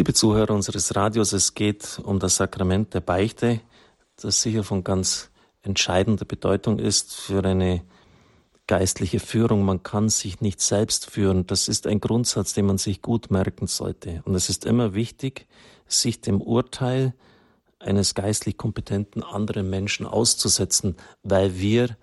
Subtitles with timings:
[0.00, 3.60] Liebe Zuhörer unseres Radios, es geht um das Sakrament der Beichte,
[4.16, 5.30] das sicher von ganz
[5.60, 7.82] entscheidender Bedeutung ist für eine
[8.66, 9.62] geistliche Führung.
[9.62, 11.46] Man kann sich nicht selbst führen.
[11.46, 14.22] Das ist ein Grundsatz, den man sich gut merken sollte.
[14.24, 15.46] Und es ist immer wichtig,
[15.86, 17.12] sich dem Urteil
[17.78, 21.94] eines geistlich kompetenten anderen Menschen auszusetzen, weil wir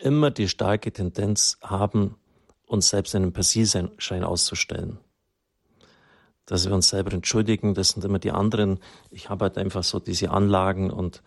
[0.00, 2.16] immer die starke Tendenz haben,
[2.66, 4.98] uns selbst einen Persieschein auszustellen.
[6.48, 8.78] Dass wir uns selber entschuldigen, das sind immer die anderen.
[9.10, 11.22] Ich habe halt einfach so diese Anlagen und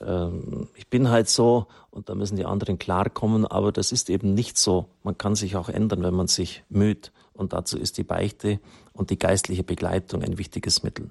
[0.00, 4.32] ähm, ich bin halt so und da müssen die anderen klarkommen, aber das ist eben
[4.32, 4.86] nicht so.
[5.02, 8.60] Man kann sich auch ändern, wenn man sich müht und dazu ist die Beichte
[8.94, 11.10] und die geistliche Begleitung ein wichtiges Mittel.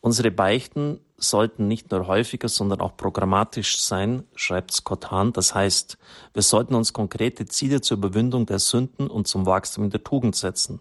[0.00, 5.34] Unsere Beichten sollten nicht nur häufiger, sondern auch programmatisch sein, schreibt Scott Hahn.
[5.34, 5.98] Das heißt,
[6.32, 10.34] wir sollten uns konkrete Ziele zur Überwindung der Sünden und zum Wachstum in der Tugend
[10.34, 10.80] setzen.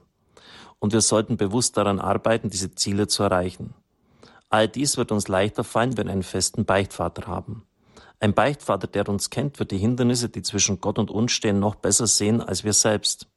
[0.80, 3.74] Und wir sollten bewusst daran arbeiten, diese Ziele zu erreichen.
[4.50, 7.64] All dies wird uns leichter fallen, wenn wir einen festen Beichtvater haben.
[8.20, 11.76] Ein Beichtvater, der uns kennt, wird die Hindernisse, die zwischen Gott und uns stehen, noch
[11.76, 13.28] besser sehen als wir selbst.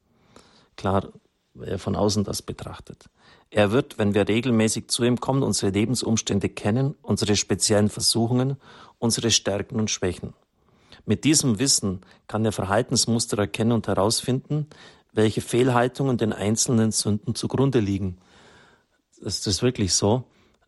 [0.75, 1.09] Klar,
[1.53, 3.05] wer von außen das betrachtet.
[3.49, 8.57] Er wird, wenn wir regelmäßig zu ihm kommen, unsere Lebensumstände kennen, unsere speziellen Versuchungen,
[8.97, 10.33] unsere Stärken und Schwächen.
[11.05, 14.67] Mit diesem Wissen kann er Verhaltensmuster erkennen und herausfinden,
[15.13, 18.17] welche Fehlhaltungen den einzelnen Sünden zugrunde liegen.
[19.21, 20.25] Das ist wirklich so.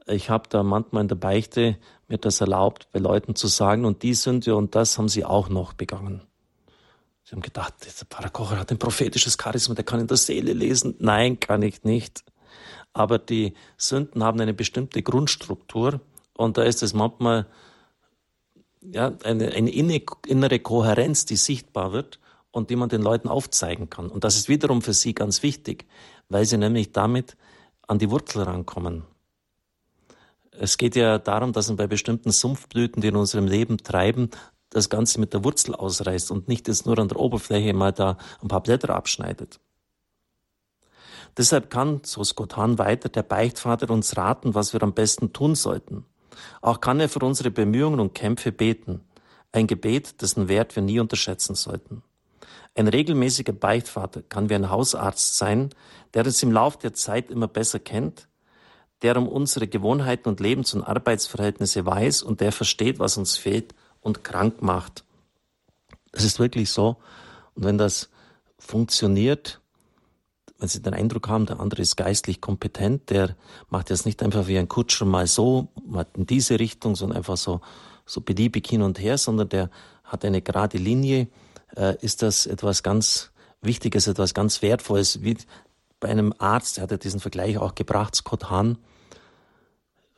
[0.08, 4.04] Ich habe da manchmal in der Beichte mir das erlaubt, bei Leuten zu sagen, und
[4.04, 6.22] die Sünde und das haben sie auch noch begangen.
[7.24, 10.54] Sie haben gedacht, der Pfarrer Kocher hat ein prophetisches Charisma, der kann in der Seele
[10.54, 10.96] lesen.
[11.00, 12.24] Nein, kann ich nicht.
[12.94, 16.02] Aber die Sünden haben eine bestimmte Grundstruktur
[16.38, 17.48] und da ist es manchmal
[18.82, 22.20] ja, eine, eine innere Kohärenz, die sichtbar wird
[22.56, 24.10] und die man den Leuten aufzeigen kann.
[24.10, 25.86] Und das ist wiederum für sie ganz wichtig,
[26.30, 27.36] weil sie nämlich damit
[27.86, 29.04] an die Wurzel rankommen.
[30.52, 34.30] Es geht ja darum, dass man bei bestimmten Sumpfblüten, die in unserem Leben treiben,
[34.70, 38.18] das Ganze mit der Wurzel ausreißt und nicht jetzt nur an der Oberfläche mal da
[38.42, 39.60] ein paar Blätter abschneidet.
[41.38, 45.56] Deshalb kann, so Scott Hahn weiter, der Beichtvater uns raten, was wir am besten tun
[45.56, 46.06] sollten.
[46.62, 49.02] Auch kann er für unsere Bemühungen und Kämpfe beten.
[49.52, 52.02] Ein Gebet, dessen Wert wir nie unterschätzen sollten.
[52.76, 55.70] Ein regelmäßiger Beichtvater kann wie ein Hausarzt sein,
[56.14, 58.28] der uns im Lauf der Zeit immer besser kennt,
[59.02, 63.76] der um unsere Gewohnheiten und Lebens- und Arbeitsverhältnisse weiß und der versteht, was uns fehlt
[64.02, 65.04] und krank macht.
[66.12, 66.98] Das ist wirklich so.
[67.56, 68.10] Und wenn das
[68.58, 69.62] funktioniert,
[70.58, 73.36] wenn Sie den Eindruck haben, der andere ist geistlich kompetent, der
[73.70, 77.38] macht jetzt nicht einfach wie ein Kutscher mal so, mal in diese Richtung, sondern einfach
[77.38, 77.62] so,
[78.06, 79.70] so beliebig hin und her, sondern der
[80.04, 81.28] hat eine gerade Linie,
[81.76, 83.32] äh, ist das etwas ganz
[83.62, 85.38] Wichtiges, etwas ganz Wertvolles, wie
[86.00, 88.78] bei einem Arzt, der hat ja diesen Vergleich auch gebracht, Scott Hahn.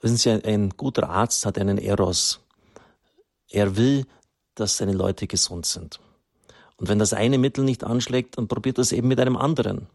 [0.01, 2.41] Wissen Sie, ein guter Arzt hat einen Eros.
[3.49, 4.05] Er will,
[4.55, 5.99] dass seine Leute gesund sind.
[6.77, 9.87] Und wenn das eine Mittel nicht anschlägt, dann probiert er es eben mit einem anderen.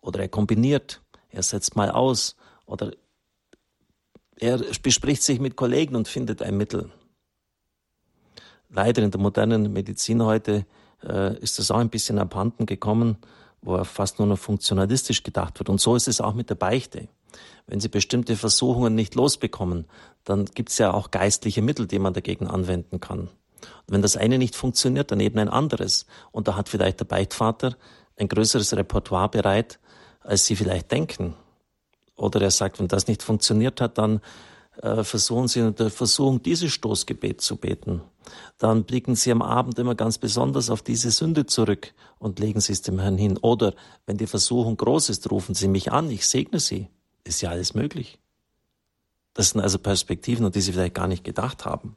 [0.00, 1.00] Oder er kombiniert,
[1.30, 2.92] er setzt mal aus oder
[4.36, 6.90] er bespricht sich mit Kollegen und findet ein Mittel.
[8.72, 10.64] Leider in der modernen Medizin heute
[11.06, 13.18] äh, ist das auch ein bisschen abhanden gekommen,
[13.60, 15.68] wo fast nur noch funktionalistisch gedacht wird.
[15.68, 17.08] Und so ist es auch mit der Beichte.
[17.66, 19.86] Wenn Sie bestimmte Versuchungen nicht losbekommen,
[20.24, 23.20] dann gibt es ja auch geistliche Mittel, die man dagegen anwenden kann.
[23.20, 26.06] Und wenn das eine nicht funktioniert, dann eben ein anderes.
[26.32, 27.76] Und da hat vielleicht der Beichtvater
[28.18, 29.78] ein größeres Repertoire bereit,
[30.20, 31.34] als sie vielleicht denken.
[32.16, 34.20] Oder er sagt, wenn das nicht funktioniert hat, dann
[34.80, 38.02] versuchen sie unter Versuchung, dieses Stoßgebet zu beten.
[38.58, 42.72] Dann blicken sie am Abend immer ganz besonders auf diese Sünde zurück und legen sie
[42.72, 43.36] es dem Herrn hin.
[43.38, 43.74] Oder
[44.06, 46.88] wenn die Versuchung groß ist, rufen sie mich an, ich segne sie.
[47.24, 48.18] Ist ja alles möglich.
[49.34, 51.96] Das sind also Perspektiven, an die sie vielleicht gar nicht gedacht haben.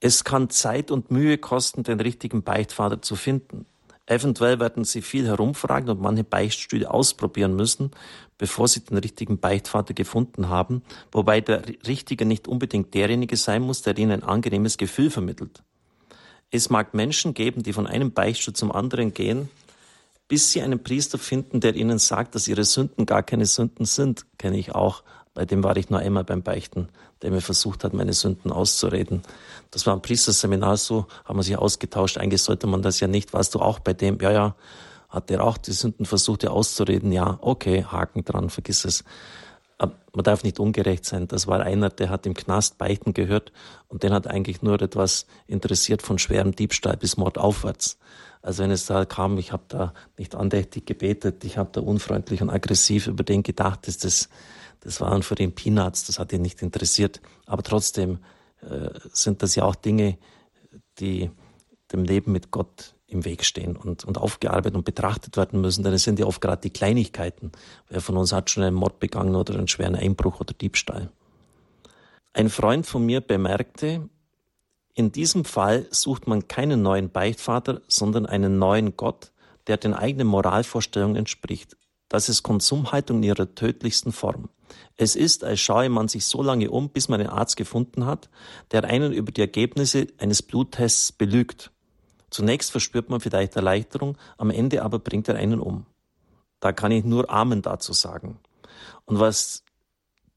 [0.00, 3.66] Es kann Zeit und Mühe kosten, den richtigen Beichtvater zu finden.
[4.06, 7.90] Eventuell werden Sie viel herumfragen und manche Beichtstühle ausprobieren müssen,
[8.38, 13.82] bevor Sie den richtigen Beichtvater gefunden haben, wobei der Richtige nicht unbedingt derjenige sein muss,
[13.82, 15.62] der Ihnen ein angenehmes Gefühl vermittelt.
[16.50, 19.48] Es mag Menschen geben, die von einem Beichtstuhl zum anderen gehen,
[20.28, 24.26] bis sie einen Priester finden, der ihnen sagt, dass ihre Sünden gar keine Sünden sind,
[24.38, 25.02] kenne ich auch.
[25.36, 26.88] Bei dem war ich nur einmal beim Beichten,
[27.20, 29.20] der mir versucht hat, meine Sünden auszureden.
[29.70, 32.16] Das war ein Priesterseminar so, haben wir sich ausgetauscht.
[32.16, 33.34] Eigentlich sollte man das ja nicht.
[33.34, 34.18] Warst du auch bei dem?
[34.22, 34.56] Ja, ja.
[35.10, 37.12] Hat der auch die Sünden versucht, dir auszureden?
[37.12, 39.04] Ja, okay, Haken dran, vergiss es.
[39.78, 41.28] Man darf nicht ungerecht sein.
[41.28, 43.52] Das war einer, der hat im Knast beichten gehört
[43.88, 47.98] und den hat eigentlich nur etwas interessiert von schwerem Diebstahl bis Mord aufwärts.
[48.40, 52.40] Also wenn es da kam, ich habe da nicht andächtig gebetet, ich habe da unfreundlich
[52.40, 54.30] und aggressiv über den gedacht, das, das,
[54.86, 57.20] das waren für den Peanuts, das hat ihn nicht interessiert.
[57.44, 58.20] Aber trotzdem
[58.60, 60.16] äh, sind das ja auch Dinge,
[61.00, 61.32] die
[61.90, 65.92] dem Leben mit Gott im Weg stehen und, und aufgearbeitet und betrachtet werden müssen, denn
[65.92, 67.50] es sind ja oft gerade die Kleinigkeiten.
[67.88, 71.10] Wer von uns hat schon einen Mord begangen oder einen schweren Einbruch oder Diebstahl?
[72.32, 74.08] Ein Freund von mir bemerkte,
[74.94, 79.32] in diesem Fall sucht man keinen neuen Beichtvater, sondern einen neuen Gott,
[79.66, 81.76] der den eigenen Moralvorstellungen entspricht.
[82.08, 84.48] Das ist Konsumhaltung in ihrer tödlichsten Form.
[84.96, 88.28] Es ist, als schaue man sich so lange um, bis man einen Arzt gefunden hat,
[88.72, 91.70] der einen über die Ergebnisse eines Bluttests belügt.
[92.30, 95.86] Zunächst verspürt man vielleicht Erleichterung, am Ende aber bringt er einen um.
[96.60, 98.38] Da kann ich nur Amen dazu sagen.
[99.04, 99.64] Und was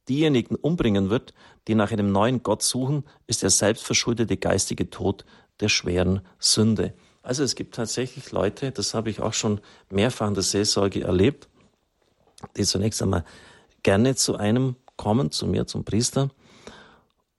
[0.08, 1.34] diejenigen umbringen wird,
[1.68, 5.26] die nach einem neuen Gott suchen, ist der selbstverschuldete geistige Tod
[5.60, 6.94] der schweren Sünde.
[7.22, 11.48] Also es gibt tatsächlich Leute, das habe ich auch schon mehrfach in der Seelsorge erlebt,
[12.58, 13.24] die zunächst einmal
[13.84, 16.30] gerne zu einem kommen, zu mir, zum Priester.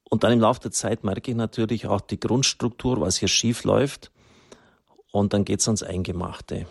[0.08, 3.64] Und dann im Laufe der Zeit merke ich natürlich auch die Grundstruktur, was hier schief
[3.64, 4.10] läuft.
[5.12, 6.66] Und dann geht es ans Eingemachte.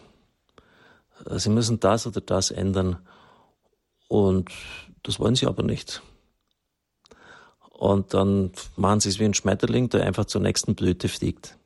[1.25, 2.98] Sie müssen das oder das ändern.
[4.07, 4.51] Und
[5.04, 6.01] das wollen sie aber nicht.
[7.69, 11.59] Und dann machen sie es wie ein Schmetterling, der einfach zur nächsten Blüte fliegt.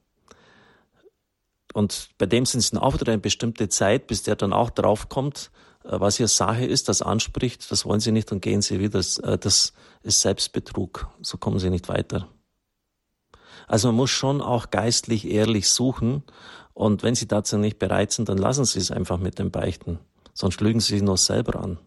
[1.73, 5.51] Und bei dem sind sie auch wieder eine bestimmte Zeit, bis der dann auch draufkommt,
[5.83, 8.99] äh, was hier Sache ist, das anspricht, das wollen sie nicht und gehen sie wieder.
[8.99, 9.73] Das, äh, das
[10.03, 11.07] ist Selbstbetrug.
[11.21, 12.27] So kommen sie nicht weiter.
[13.67, 16.23] Also man muss schon auch geistlich ehrlich suchen.
[16.73, 19.99] Und wenn sie dazu nicht bereit sind, dann lassen sie es einfach mit dem Beichten.
[20.33, 21.79] Sonst lügen sie sich nur selber an.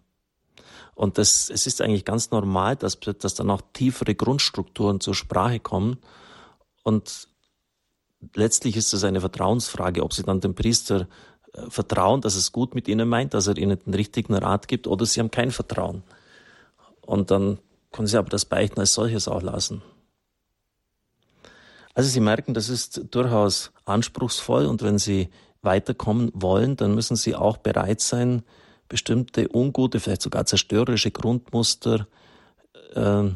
[0.95, 5.61] Und das, es ist eigentlich ganz normal, dass, dass dann auch tiefere Grundstrukturen zur Sprache
[5.61, 5.99] kommen.
[6.85, 7.29] Und
[8.35, 11.09] letztlich ist es eine Vertrauensfrage, ob sie dann dem Priester
[11.53, 14.87] äh, vertrauen, dass es gut mit ihnen meint, dass er ihnen den richtigen Rat gibt,
[14.87, 16.03] oder sie haben kein Vertrauen.
[17.01, 17.59] Und dann
[17.93, 19.83] können sie aber das Beichten als solches auch lassen.
[21.97, 25.31] Also Sie merken, das ist durchaus anspruchsvoll und wenn Sie
[25.63, 28.43] weiterkommen wollen, dann müssen Sie auch bereit sein,
[28.87, 32.07] bestimmte ungute, vielleicht sogar zerstörerische Grundmuster
[32.95, 33.31] äh,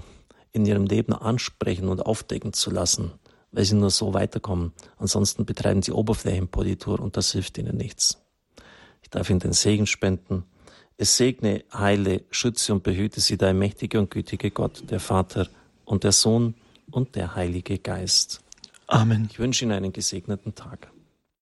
[0.52, 3.12] in ihrem Leben ansprechen und aufdecken zu lassen,
[3.52, 4.72] weil sie nur so weiterkommen.
[4.98, 8.18] Ansonsten betreiben sie Oberflächenpolitur und das hilft ihnen nichts.
[9.02, 10.44] Ich darf ihnen den Segen spenden.
[10.96, 15.48] Es segne, heile, schütze und behüte sie der mächtige und gütige Gott, der Vater
[15.84, 16.54] und der Sohn
[16.90, 18.42] und der Heilige Geist.
[18.86, 19.28] Amen.
[19.30, 20.90] Ich wünsche Ihnen einen gesegneten Tag.